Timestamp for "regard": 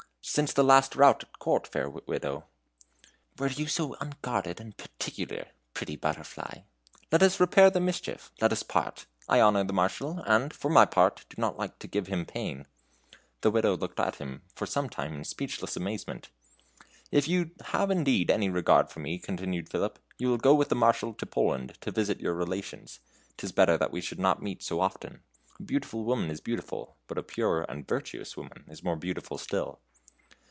18.47-18.91